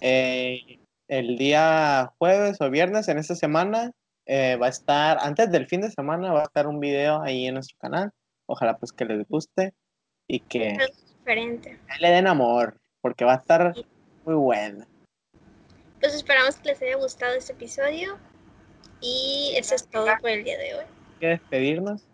[0.00, 0.78] eh,
[1.08, 3.92] el día jueves o viernes en esta semana
[4.26, 7.46] eh, va a estar, antes del fin de semana va a estar un video ahí
[7.46, 8.10] en nuestro canal.
[8.46, 9.72] Ojalá pues que les guste
[10.26, 10.76] y que
[11.28, 11.78] diferente.
[12.00, 13.74] le den amor, porque va a estar
[14.24, 14.86] muy bueno.
[16.00, 18.16] Pues esperamos que les haya gustado este episodio.
[19.00, 20.84] Y eso es todo por el día de hoy.
[21.20, 22.06] Que despedirnos.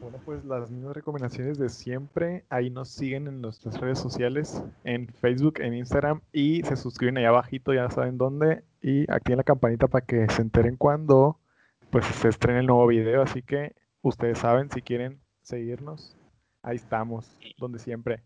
[0.00, 2.44] Bueno, pues las mismas recomendaciones de siempre.
[2.48, 7.24] Ahí nos siguen en nuestras redes sociales, en Facebook, en Instagram y se suscriben ahí
[7.24, 8.62] abajito, ya saben dónde.
[8.82, 11.38] Y activen la campanita para que se enteren cuando
[11.90, 13.22] pues se estrene el nuevo video.
[13.22, 16.16] Así que ustedes saben si quieren seguirnos.
[16.62, 17.26] Ahí estamos,
[17.58, 18.22] donde siempre.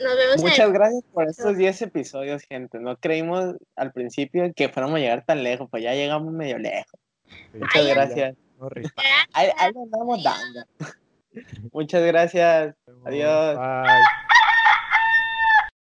[0.00, 2.78] Nos vemos en Muchas el gracias por estos 10 episodios, gente.
[2.78, 7.00] No creímos al principio que fuéramos a llegar tan lejos, pues ya llegamos medio lejos.
[7.26, 8.36] Sí, Muchas Ay, gracias.
[9.32, 10.64] Ahí, andamos dando.
[11.72, 12.74] Muchas gracias.
[13.04, 13.56] Adiós.
[13.56, 14.27] Bye.